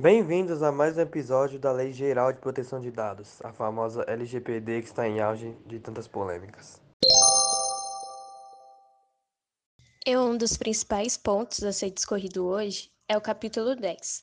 Bem-vindos 0.00 0.62
a 0.62 0.70
mais 0.70 0.96
um 0.96 1.00
episódio 1.00 1.58
da 1.58 1.72
Lei 1.72 1.92
Geral 1.92 2.32
de 2.32 2.38
Proteção 2.38 2.78
de 2.78 2.88
Dados, 2.88 3.40
a 3.42 3.52
famosa 3.52 4.04
LGPD 4.04 4.82
que 4.82 4.86
está 4.86 5.08
em 5.08 5.18
auge 5.18 5.56
de 5.66 5.80
tantas 5.80 6.06
polêmicas. 6.06 6.80
E 10.06 10.16
um 10.16 10.36
dos 10.36 10.56
principais 10.56 11.16
pontos 11.16 11.64
a 11.64 11.72
ser 11.72 11.90
discorrido 11.90 12.46
hoje 12.46 12.92
é 13.08 13.18
o 13.18 13.20
capítulo 13.20 13.74
10, 13.74 14.22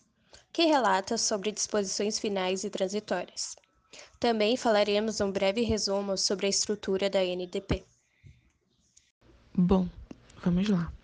que 0.53 0.63
relata 0.63 1.17
sobre 1.17 1.51
disposições 1.51 2.17
finais 2.17 2.63
e 2.63 2.69
transitórias. 2.69 3.57
Também 4.17 4.55
falaremos 4.55 5.19
um 5.19 5.29
breve 5.29 5.59
resumo 5.59 6.17
sobre 6.17 6.45
a 6.45 6.49
estrutura 6.49 7.09
da 7.09 7.19
NDP. 7.19 7.83
Bom, 9.53 9.89
vamos 10.41 10.69
lá. 10.69 10.94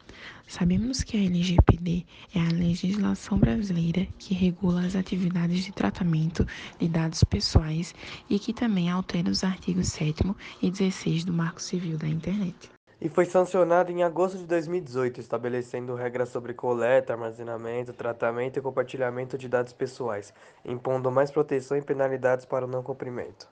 Sabemos 0.47 1.03
que 1.03 1.17
a 1.17 1.19
LGPD 1.19 2.05
é 2.35 2.39
a 2.39 2.51
legislação 2.51 3.37
brasileira 3.37 4.07
que 4.19 4.33
regula 4.33 4.85
as 4.85 4.95
atividades 4.95 5.63
de 5.63 5.71
tratamento 5.71 6.45
de 6.79 6.87
dados 6.87 7.23
pessoais 7.23 7.95
e 8.29 8.37
que 8.37 8.53
também 8.53 8.89
altera 8.89 9.29
os 9.29 9.43
artigos 9.43 9.87
7 9.87 10.23
e 10.61 10.69
16 10.69 11.23
do 11.23 11.33
Marco 11.33 11.61
Civil 11.61 11.97
da 11.97 12.07
Internet. 12.07 12.69
E 12.99 13.09
foi 13.09 13.25
sancionada 13.25 13.91
em 13.91 14.03
agosto 14.03 14.37
de 14.37 14.45
2018, 14.45 15.19
estabelecendo 15.19 15.95
regras 15.95 16.29
sobre 16.29 16.53
coleta, 16.53 17.13
armazenamento, 17.13 17.93
tratamento 17.93 18.59
e 18.59 18.61
compartilhamento 18.61 19.39
de 19.39 19.49
dados 19.49 19.73
pessoais, 19.73 20.31
impondo 20.63 21.11
mais 21.11 21.31
proteção 21.31 21.75
e 21.75 21.81
penalidades 21.81 22.45
para 22.45 22.65
o 22.65 22.67
não 22.67 22.83
cumprimento. 22.83 23.49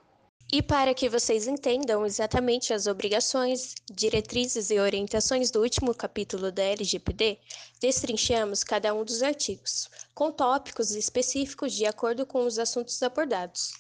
E 0.52 0.64
para 0.64 0.96
que 0.96 1.08
vocês 1.08 1.48
entendam 1.48 2.04
exatamente 2.04 2.74
as 2.74 2.88
obrigações, 2.88 3.76
diretrizes 3.94 4.72
e 4.72 4.80
orientações 4.80 5.52
do 5.52 5.62
último 5.62 5.94
capítulo 5.94 6.52
da 6.52 6.64
LGPD, 6.64 7.38
destrinchamos 7.80 8.64
cada 8.64 8.92
um 8.96 9.06
dos 9.06 9.22
artigos, 9.22 9.88
com 10.16 10.32
tópicos 10.32 10.90
específicos 10.90 11.74
de 11.74 11.86
acordo 11.86 12.26
com 12.26 12.48
os 12.48 12.58
assuntos 12.58 13.02
abordados. 13.04 13.74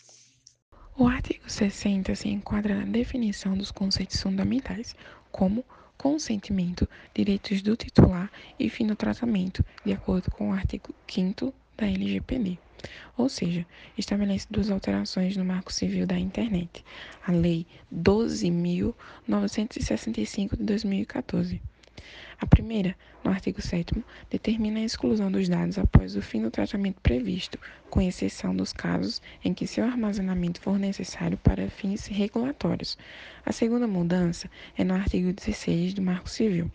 O 0.96 1.08
artigo 1.08 1.50
60 1.50 2.14
se 2.14 2.30
enquadra 2.30 2.76
na 2.76 2.86
definição 2.86 3.58
dos 3.58 3.72
conceitos 3.72 4.22
fundamentais, 4.22 4.94
como 5.32 5.66
consentimento, 5.98 6.88
direitos 7.16 7.64
do 7.64 7.76
titular 7.76 8.32
e 8.60 8.70
fim 8.70 8.86
do 8.86 8.96
tratamento, 8.96 9.66
de 9.84 9.92
acordo 9.92 10.30
com 10.30 10.52
o 10.52 10.54
artigo 10.54 10.94
5 11.08 11.52
da 11.80 11.88
LGPD 11.88 12.58
ou 13.18 13.28
seja, 13.28 13.66
estabelece 13.98 14.48
duas 14.50 14.72
alterações 14.72 15.36
no 15.36 15.44
Marco 15.44 15.74
Civil 15.74 16.08
da 16.08 16.18
Internet, 16.18 16.86
a 17.28 17.34
Lei 17.34 17.68
12.965 17.94 20.56
de 20.56 20.64
2014. 20.64 21.62
A 22.40 22.46
primeira, 22.46 22.96
no 23.22 23.32
artigo 23.32 23.62
7, 23.62 24.02
determina 24.30 24.80
a 24.80 24.86
exclusão 24.86 25.30
dos 25.30 25.50
dados 25.50 25.78
após 25.78 26.16
o 26.16 26.22
fim 26.22 26.42
do 26.42 26.50
tratamento 26.50 27.02
previsto, 27.02 27.60
com 27.90 28.02
exceção 28.02 28.56
dos 28.56 28.72
casos 28.72 29.22
em 29.44 29.54
que 29.54 29.68
seu 29.68 29.84
armazenamento 29.84 30.62
for 30.62 30.80
necessário 30.80 31.38
para 31.40 31.70
fins 31.70 32.08
regulatórios. 32.08 32.98
A 33.46 33.52
segunda 33.52 33.86
mudança 33.86 34.50
é 34.78 34.86
no 34.86 34.94
artigo 34.94 35.34
16 35.34 35.96
do 35.96 36.02
Marco 36.02 36.30
Civil, 36.30 36.72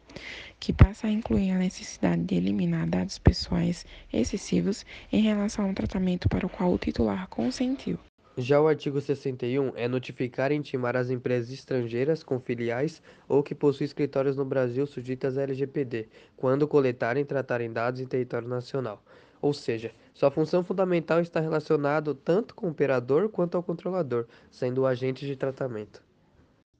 que 0.64 0.72
passa 0.72 1.08
a 1.08 1.10
incluir 1.10 1.50
a 1.50 1.58
necessidade 1.58 2.22
de 2.22 2.36
eliminar 2.36 2.88
dados 2.88 3.18
pessoais 3.18 3.84
excessivos 4.10 4.82
em 5.12 5.20
relação 5.20 5.68
ao 5.68 5.74
tratamento 5.74 6.26
para 6.26 6.46
o 6.46 6.48
qual 6.48 6.72
o 6.72 6.78
titular 6.78 7.28
consentiu. 7.28 7.98
Já 8.38 8.58
o 8.58 8.66
artigo 8.66 8.98
61 8.98 9.72
é 9.76 9.86
notificar 9.86 10.50
e 10.50 10.54
intimar 10.54 10.96
as 10.96 11.10
empresas 11.10 11.52
estrangeiras 11.52 12.24
com 12.24 12.40
filiais 12.40 13.02
ou 13.28 13.42
que 13.42 13.54
possuem 13.54 13.84
escritórios 13.84 14.36
no 14.36 14.44
Brasil 14.46 14.86
sujeitas 14.86 15.36
à 15.36 15.42
LGPD, 15.42 16.08
quando 16.34 16.66
coletarem 16.66 17.24
e 17.24 17.26
tratarem 17.26 17.70
dados 17.70 18.00
em 18.00 18.06
território 18.06 18.48
nacional. 18.48 19.04
Ou 19.42 19.52
seja, 19.52 19.92
sua 20.14 20.30
função 20.30 20.64
fundamental 20.64 21.20
está 21.20 21.40
relacionada 21.40 22.14
tanto 22.14 22.54
com 22.54 22.68
o 22.68 22.70
operador 22.70 23.28
quanto 23.28 23.54
ao 23.54 23.62
controlador, 23.62 24.26
sendo 24.50 24.80
o 24.80 24.86
agente 24.86 25.26
de 25.26 25.36
tratamento. 25.36 26.02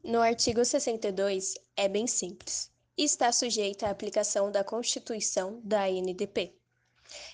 No 0.03 0.23
artigo 0.23 0.65
62, 0.65 1.55
é 1.77 1.87
bem 1.87 2.06
simples 2.06 2.73
está 3.03 3.32
sujeita 3.32 3.87
à 3.87 3.91
aplicação 3.91 4.53
da 4.53 4.62
Constituição 4.62 5.60
da 5.65 5.84
ANDP. 5.84 6.55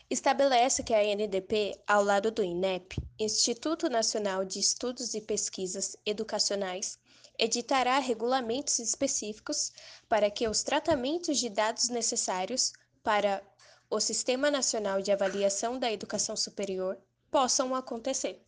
Estabelece 0.08 0.82
que 0.82 0.92
a 0.94 0.98
ANDP, 0.98 1.78
ao 1.86 2.02
lado 2.02 2.30
do 2.30 2.42
INEP, 2.42 2.96
Instituto 3.18 3.88
Nacional 3.88 4.44
de 4.44 4.58
Estudos 4.58 5.14
e 5.14 5.20
Pesquisas 5.20 5.96
Educacionais, 6.04 6.98
editará 7.38 7.98
regulamentos 7.98 8.78
específicos 8.78 9.72
para 10.08 10.30
que 10.30 10.48
os 10.48 10.62
tratamentos 10.62 11.38
de 11.38 11.48
dados 11.48 11.88
necessários 11.88 12.72
para 13.02 13.42
o 13.88 14.00
Sistema 14.00 14.50
Nacional 14.50 15.00
de 15.00 15.12
Avaliação 15.12 15.78
da 15.78 15.90
Educação 15.90 16.36
Superior 16.36 16.98
possam 17.30 17.74
acontecer. 17.74 18.42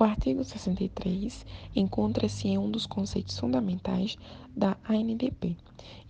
O 0.00 0.02
artigo 0.02 0.42
63 0.42 1.44
encontra-se 1.76 2.48
em 2.48 2.56
um 2.56 2.70
dos 2.70 2.86
conceitos 2.86 3.38
fundamentais 3.38 4.16
da 4.56 4.74
ANDP, 4.88 5.54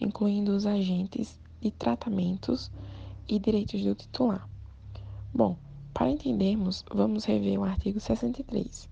incluindo 0.01 0.53
os 0.53 0.65
agentes 0.65 1.41
de 1.61 1.73
tratamentos 1.73 2.71
e 3.27 3.37
direitos 3.37 3.83
do 3.83 3.93
titular. 3.97 4.49
Bom, 5.35 5.57
para 5.93 6.09
entendermos, 6.09 6.85
vamos 6.95 7.25
rever 7.25 7.59
o 7.59 7.65
artigo 7.65 7.99
63. 7.99 8.89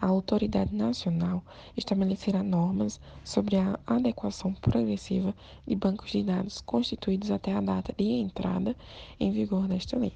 A 0.00 0.06
autoridade 0.06 0.74
nacional 0.74 1.44
estabelecerá 1.76 2.42
normas 2.42 2.98
sobre 3.22 3.56
a 3.56 3.78
adequação 3.86 4.54
progressiva 4.54 5.34
de 5.66 5.76
bancos 5.76 6.10
de 6.10 6.22
dados 6.22 6.62
constituídos 6.62 7.30
até 7.30 7.52
a 7.52 7.60
data 7.60 7.92
de 7.98 8.04
entrada 8.04 8.74
em 9.20 9.30
vigor 9.30 9.68
desta 9.68 9.98
lei. 9.98 10.14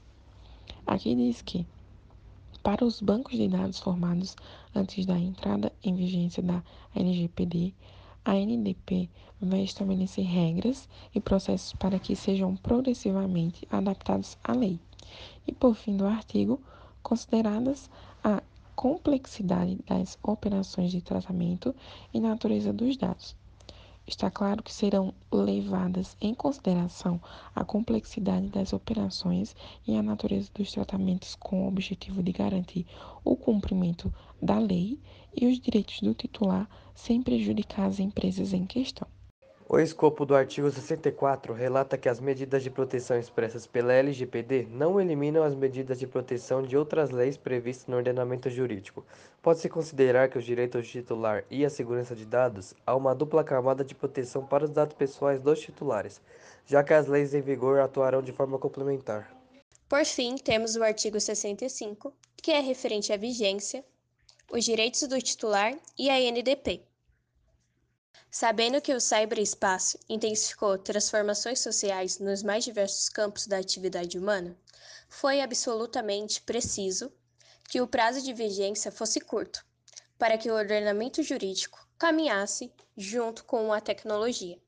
Aqui 0.87 1.15
diz 1.15 1.43
que, 1.43 1.67
para 2.63 2.85
os 2.85 3.01
bancos 3.01 3.37
de 3.37 3.49
dados 3.49 3.81
formados 3.81 4.37
antes 4.75 5.05
da 5.05 5.19
entrada 5.19 5.73
em 5.83 5.95
vigência 5.95 6.43
da 6.43 6.63
LGPD, 6.95 7.75
a 8.25 8.35
NDP 8.35 9.11
vai 9.41 9.63
estabelecer 9.63 10.25
regras 10.25 10.89
e 11.13 11.21
processos 11.21 11.73
para 11.73 11.99
que 11.99 12.15
sejam 12.15 12.55
progressivamente 12.57 13.67
adaptados 13.71 14.39
à 14.45 14.53
lei. 14.53 14.79
E, 15.47 15.53
por 15.53 15.75
fim 15.75 15.97
do 15.97 16.07
artigo, 16.07 16.61
consideradas 17.03 17.91
a 18.23 18.41
complexidade 18.77 19.79
das 19.87 20.17
operações 20.23 20.93
de 20.93 21.01
tratamento 21.01 21.75
e 22.15 22.21
natureza 22.21 22.73
dos 22.73 22.97
dados. 22.97 23.35
Está 24.13 24.31
claro 24.31 24.63
que 24.63 24.71
serão 24.71 25.15
levadas 25.33 26.19
em 26.21 26.35
consideração 26.35 27.19
a 27.55 27.65
complexidade 27.65 28.47
das 28.49 28.75
operações 28.75 29.57
e 29.87 29.97
a 29.97 30.03
natureza 30.03 30.51
dos 30.55 30.71
tratamentos 30.71 31.35
com 31.35 31.65
o 31.65 31.69
objetivo 31.69 32.23
de 32.23 32.31
garantir 32.31 32.87
o 33.25 33.35
cumprimento 33.35 34.13
da 34.41 34.59
lei 34.59 35.01
e 35.35 35.47
os 35.47 35.59
direitos 35.59 36.01
do 36.01 36.13
titular 36.13 36.69
sem 36.95 37.23
prejudicar 37.23 37.87
as 37.87 37.99
empresas 38.01 38.53
em 38.53 38.67
questão. 38.67 39.09
O 39.75 39.81
escopo 39.81 40.27
do 40.27 40.37
artigo 40.37 40.71
64 40.71 41.55
relata 41.55 41.97
que 41.97 42.07
as 42.07 42.21
medidas 42.21 42.63
de 42.63 42.69
proteção 42.69 43.19
expressas 43.19 43.67
pela 43.67 43.95
LGPD 43.95 44.67
não 44.71 45.01
eliminam 45.01 45.43
as 45.43 45.55
medidas 45.55 45.99
de 45.99 46.07
proteção 46.07 46.63
de 46.63 46.77
outras 46.77 47.09
leis 47.09 47.39
previstas 47.39 47.87
no 47.87 47.97
ordenamento 47.97 48.51
jurídico. 48.51 49.03
Pode-se 49.41 49.71
considerar 49.71 50.29
que 50.29 50.37
os 50.37 50.45
direitos 50.45 50.83
do 50.83 50.87
titular 50.87 51.43
e 51.51 51.65
a 51.65 51.71
segurança 51.71 52.15
de 52.15 52.27
dados 52.27 52.75
há 52.87 52.95
uma 52.95 53.15
dupla 53.15 53.43
camada 53.43 53.83
de 53.83 53.95
proteção 53.95 54.45
para 54.45 54.65
os 54.65 54.71
dados 54.71 54.95
pessoais 54.95 55.41
dos 55.41 55.59
titulares, 55.59 56.21
já 56.67 56.85
que 56.85 56.93
as 56.93 57.07
leis 57.07 57.33
em 57.33 57.41
vigor 57.41 57.81
atuarão 57.81 58.21
de 58.21 58.31
forma 58.31 58.59
complementar. 58.59 59.35
Por 59.89 60.05
fim, 60.05 60.37
temos 60.37 60.77
o 60.77 60.85
artigo 60.85 61.19
65, 61.19 62.13
que 62.37 62.51
é 62.51 62.61
referente 62.61 63.11
à 63.11 63.17
vigência, 63.17 63.83
os 64.53 64.67
direitos 64.67 65.09
do 65.09 65.19
titular 65.19 65.75
e 65.99 66.11
a 66.11 66.21
NDP. 66.21 66.92
Sabendo 68.35 68.81
que 68.81 68.95
o 68.95 68.99
cyberespaço 68.99 69.99
intensificou 70.09 70.79
transformações 70.79 71.61
sociais 71.61 72.19
nos 72.19 72.43
mais 72.43 72.65
diversos 72.65 73.11
campos 73.11 73.47
da 73.47 73.59
atividade 73.59 74.19
humana, 74.19 74.57
foi 75.07 75.43
absolutamente 75.43 76.41
preciso 76.41 77.13
que 77.69 77.83
o 77.83 77.87
prazo 77.87 78.23
de 78.23 78.33
vigência 78.33 78.91
fosse 78.91 79.21
curto, 79.21 79.63
para 80.19 80.39
que 80.39 80.51
o 80.51 80.55
ordenamento 80.55 81.23
jurídico 81.23 81.87
caminhasse 81.99 82.73
junto 82.97 83.45
com 83.45 83.71
a 83.71 83.83
tecnologia. 83.83 84.59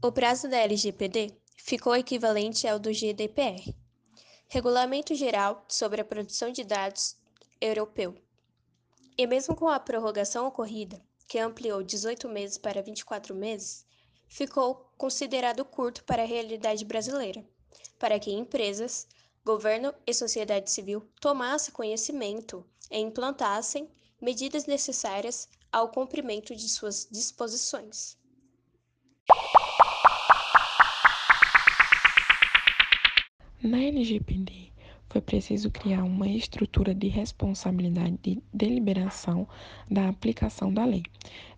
O 0.00 0.12
prazo 0.12 0.48
da 0.48 0.58
LGPD 0.58 1.34
ficou 1.56 1.96
equivalente 1.96 2.68
ao 2.68 2.78
do 2.78 2.92
GDPR, 2.92 3.74
Regulamento 4.46 5.16
Geral 5.16 5.64
sobre 5.68 6.00
a 6.00 6.04
Produção 6.04 6.52
de 6.52 6.62
Dados 6.62 7.16
Europeu. 7.60 8.14
E 9.18 9.26
mesmo 9.26 9.56
com 9.56 9.68
a 9.68 9.80
prorrogação 9.80 10.46
ocorrida, 10.46 11.02
que 11.28 11.38
ampliou 11.38 11.82
18 11.82 12.28
meses 12.28 12.58
para 12.58 12.82
24 12.82 13.34
meses, 13.34 13.86
ficou 14.28 14.90
considerado 14.96 15.64
curto 15.64 16.04
para 16.04 16.22
a 16.22 16.26
realidade 16.26 16.84
brasileira, 16.84 17.44
para 17.98 18.18
que 18.18 18.32
empresas, 18.32 19.06
governo 19.44 19.94
e 20.06 20.12
sociedade 20.12 20.70
civil 20.70 21.08
tomassem 21.20 21.72
conhecimento 21.72 22.64
e 22.90 22.98
implantassem 22.98 23.88
medidas 24.20 24.66
necessárias 24.66 25.48
ao 25.70 25.88
cumprimento 25.90 26.54
de 26.54 26.68
suas 26.68 27.08
disposições. 27.10 28.16
Na 33.62 33.82
LGPD, 33.82 34.73
foi 35.14 35.20
preciso 35.20 35.70
criar 35.70 36.02
uma 36.02 36.26
estrutura 36.26 36.92
de 36.92 37.06
responsabilidade 37.06 38.18
de 38.20 38.42
deliberação 38.52 39.46
da 39.88 40.08
aplicação 40.08 40.74
da 40.74 40.84
lei. 40.84 41.04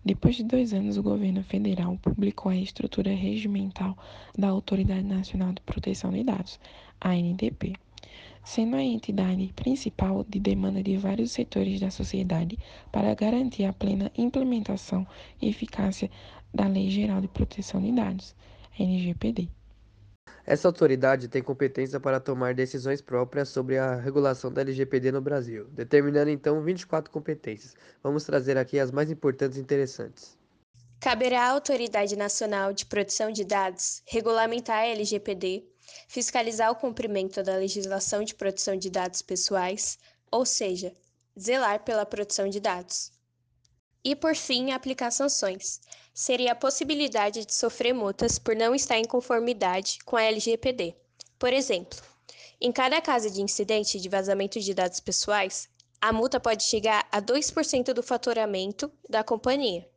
Depois 0.05 0.35
de 0.35 0.43
dois 0.43 0.73
anos, 0.73 0.95
o 0.95 1.01
governo 1.01 1.43
federal 1.43 1.97
publicou 1.97 2.51
a 2.51 2.55
estrutura 2.55 3.09
regimental 3.15 3.97
da 4.37 4.49
Autoridade 4.49 5.01
Nacional 5.01 5.53
de 5.53 5.61
Proteção 5.61 6.11
de 6.11 6.23
Dados, 6.23 6.59
ANDP 7.01 7.73
sendo 8.43 8.75
a 8.75 8.83
entidade 8.83 9.51
principal 9.55 10.23
de 10.29 10.39
demanda 10.39 10.83
de 10.83 10.95
vários 10.95 11.31
setores 11.31 11.79
da 11.79 11.89
sociedade 11.89 12.59
para 12.91 13.15
garantir 13.15 13.65
a 13.65 13.73
plena 13.73 14.11
implementação 14.15 15.05
e 15.41 15.49
eficácia 15.49 16.11
da 16.53 16.67
Lei 16.67 16.91
Geral 16.91 17.21
de 17.21 17.27
Proteção 17.27 17.81
de 17.81 17.91
Dados, 17.91 18.35
LGPD. 18.79 19.56
Essa 20.45 20.67
autoridade 20.67 21.27
tem 21.27 21.43
competência 21.43 21.99
para 21.99 22.19
tomar 22.19 22.53
decisões 22.53 23.01
próprias 23.01 23.49
sobre 23.49 23.77
a 23.77 23.95
regulação 23.95 24.51
da 24.51 24.61
LGPD 24.61 25.11
no 25.11 25.21
Brasil, 25.21 25.65
determinando 25.71 26.29
então 26.29 26.63
24 26.63 27.11
competências. 27.11 27.75
Vamos 28.01 28.23
trazer 28.23 28.57
aqui 28.57 28.79
as 28.79 28.91
mais 28.91 29.11
importantes 29.11 29.57
e 29.57 29.61
interessantes. 29.61 30.37
Caberá 30.99 31.43
à 31.43 31.51
Autoridade 31.51 32.15
Nacional 32.15 32.73
de 32.73 32.85
Proteção 32.85 33.31
de 33.31 33.43
Dados 33.43 34.01
regulamentar 34.05 34.79
a 34.79 34.87
LGPD, 34.87 35.63
fiscalizar 36.07 36.71
o 36.71 36.75
cumprimento 36.75 37.43
da 37.43 37.55
legislação 37.55 38.23
de 38.23 38.33
proteção 38.33 38.75
de 38.75 38.89
dados 38.89 39.21
pessoais, 39.21 39.99
ou 40.31 40.45
seja, 40.45 40.91
zelar 41.39 41.83
pela 41.83 42.05
proteção 42.05 42.49
de 42.49 42.59
dados. 42.59 43.11
E, 44.03 44.15
por 44.15 44.35
fim, 44.35 44.71
aplicar 44.71 45.11
sanções. 45.11 45.81
Seria 46.19 46.53
a 46.53 46.55
possibilidade 46.55 47.45
de 47.45 47.53
sofrer 47.53 47.93
multas 47.93 48.39
por 48.39 48.55
não 48.55 48.73
estar 48.73 48.97
em 48.97 49.05
conformidade 49.05 49.99
com 50.03 50.15
a 50.15 50.23
LGPD. 50.23 50.95
Por 51.37 51.53
exemplo, 51.53 51.99
em 52.59 52.71
cada 52.71 52.99
caso 52.99 53.29
de 53.29 53.39
incidente 53.39 53.99
de 53.99 54.09
vazamento 54.09 54.59
de 54.59 54.73
dados 54.73 54.99
pessoais, 54.99 55.69
a 56.01 56.11
multa 56.11 56.39
pode 56.39 56.63
chegar 56.63 57.07
a 57.11 57.21
2% 57.21 57.93
do 57.93 58.01
faturamento 58.01 58.91
da 59.07 59.23
companhia, 59.23 59.87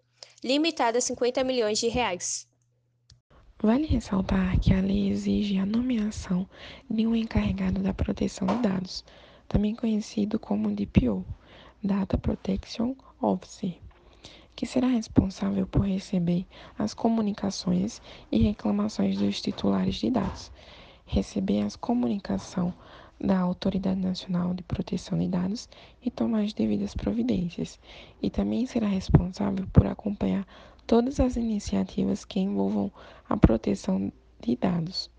limitada 0.44 0.98
a 0.98 1.00
50 1.00 1.42
milhões 1.42 1.78
de 1.78 1.88
reais. 1.88 2.46
Vale 3.62 3.86
ressaltar 3.86 4.60
que 4.60 4.74
a 4.74 4.80
lei 4.82 5.08
exige 5.08 5.56
a 5.56 5.64
nomeação 5.64 6.46
de 6.90 7.06
um 7.06 7.16
encarregado 7.16 7.82
da 7.82 7.94
proteção 7.94 8.46
de 8.46 8.56
dados, 8.56 9.06
também 9.48 9.74
conhecido 9.74 10.38
como 10.38 10.70
DPO, 10.70 11.24
Data 11.82 12.18
Protection 12.18 12.94
Officer, 13.22 13.74
que 14.60 14.66
será 14.66 14.88
responsável 14.88 15.66
por 15.66 15.86
receber 15.86 16.44
as 16.78 16.92
comunicações 16.92 18.02
e 18.30 18.42
reclamações 18.42 19.16
dos 19.16 19.40
titulares 19.40 19.94
de 19.94 20.10
dados, 20.10 20.52
receber 21.06 21.62
as 21.62 21.76
comunicações 21.76 22.74
da 23.18 23.38
Autoridade 23.38 23.98
Nacional 23.98 24.52
de 24.52 24.62
Proteção 24.62 25.18
de 25.18 25.28
Dados 25.28 25.66
e 26.04 26.10
tomar 26.10 26.42
as 26.42 26.52
devidas 26.52 26.94
providências, 26.94 27.80
e 28.20 28.28
também 28.28 28.66
será 28.66 28.86
responsável 28.86 29.66
por 29.72 29.86
acompanhar 29.86 30.46
todas 30.86 31.20
as 31.20 31.36
iniciativas 31.36 32.26
que 32.26 32.38
envolvam 32.38 32.92
a 33.30 33.38
proteção 33.38 34.12
de 34.42 34.56
dados, 34.56 35.10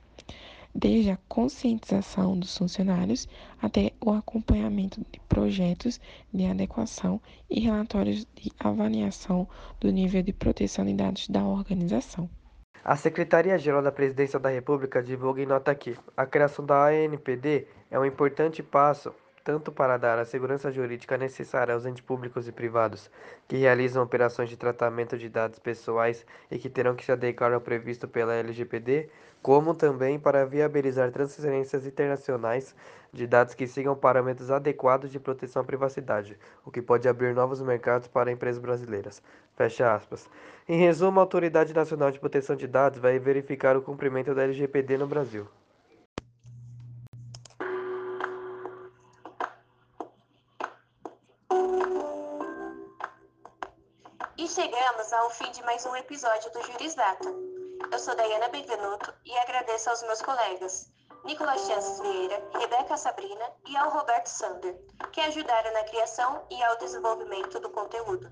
desde 0.74 1.12
a 1.12 1.18
conscientização 1.28 2.38
dos 2.38 2.58
funcionários 2.58 3.28
até 3.62 3.92
o 4.00 4.12
acompanhamento 4.12 5.02
de 5.12 5.20
projetos 5.28 6.00
de 6.34 6.46
adequação 6.46 7.22
e 7.50 7.60
relatórios 7.60 8.26
de 8.36 8.52
avaliação 8.60 9.48
do 9.80 9.92
nível 9.92 10.22
de 10.22 10.34
proteção 10.34 10.86
de 10.86 10.94
dados 10.94 11.28
da 11.28 11.44
organização. 11.44 12.30
A 12.84 12.96
Secretaria-Geral 12.96 13.84
da 13.84 13.92
Presidência 13.92 14.40
da 14.40 14.50
República 14.50 15.04
divulga 15.04 15.42
em 15.42 15.46
nota 15.46 15.76
que 15.76 15.96
a 16.18 16.26
criação 16.26 16.66
da 16.66 16.88
ANPD 16.88 17.68
é 17.92 18.00
um 18.00 18.06
importante 18.06 18.64
passo 18.64 19.14
tanto 19.44 19.72
para 19.72 19.98
dar 19.98 20.20
a 20.20 20.26
segurança 20.26 20.72
jurídica 20.72 21.18
necessária 21.18 21.74
aos 21.74 21.86
entes 21.86 22.02
públicos 22.02 22.48
e 22.48 22.52
privados 22.52 23.10
que 23.48 23.58
realizam 23.58 24.04
operações 24.04 24.50
de 24.50 24.58
tratamento 24.58 25.18
de 25.18 25.30
dados 25.30 25.60
pessoais 25.60 26.26
e 26.50 26.58
que 26.58 26.70
terão 26.70 26.96
que 26.96 27.06
se 27.06 27.12
adequar 27.12 27.54
ao 27.54 27.62
previsto 27.62 28.08
pela 28.08 28.34
LGPD, 28.36 29.10
como 29.42 29.74
também 29.74 30.20
para 30.20 30.46
viabilizar 30.46 31.12
transferências 31.12 31.86
internacionais 31.86 32.76
de 33.12 33.28
dados 33.28 33.54
que 33.54 33.68
sigam 33.68 33.96
parâmetros 33.96 34.52
adequados 34.52 35.12
de 35.12 35.20
proteção 35.20 35.62
à 35.62 35.66
privacidade, 35.66 36.38
o 36.66 36.72
que 36.72 36.82
pode 36.82 37.10
abrir 37.10 37.34
novos 37.34 37.62
mercados 37.62 38.08
para 38.08 38.32
empresas 38.32 38.62
brasileiras. 38.62 39.22
Fecha 39.56 39.94
aspas. 39.94 40.30
Em 40.68 40.80
resumo, 40.80 41.20
a 41.20 41.24
Autoridade 41.24 41.74
Nacional 41.74 42.12
de 42.12 42.20
Proteção 42.20 42.56
de 42.56 42.68
Dados 42.68 43.00
vai 43.00 43.20
verificar 43.20 43.76
o 43.76 43.82
cumprimento 43.82 44.34
da 44.34 44.44
LGPD 44.44 44.98
no 44.98 45.08
Brasil. 45.08 45.48
Fim 55.32 55.50
de 55.52 55.64
mais 55.64 55.86
um 55.86 55.96
episódio 55.96 56.52
do 56.52 56.62
Jurisdata. 56.64 57.30
Eu 57.90 58.00
sou 58.00 58.14
Dayana 58.16 58.50
Benvenuto 58.50 59.14
e 59.26 59.38
agradeço 59.38 59.90
aos 59.90 60.04
meus 60.04 60.22
colegas 60.22 60.92
Nicolas 61.24 61.66
Chances 61.68 62.02
Vieira, 62.02 62.44
Rebeca 62.60 62.98
Sabrina 62.98 63.46
e 63.66 63.78
ao 63.78 63.90
Roberto 63.92 64.28
Sander, 64.28 64.76
que 65.14 65.22
ajudaram 65.22 65.72
na 65.72 65.86
criação 65.86 66.46
e 66.50 66.62
ao 66.62 66.78
desenvolvimento 66.80 67.62
do 67.62 67.70
conteúdo. 67.70 68.30